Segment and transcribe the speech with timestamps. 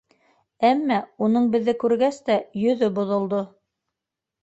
[0.69, 0.97] Әммә
[1.27, 3.47] уның беҙҙе күргәс тә йөҙө боҙолдо.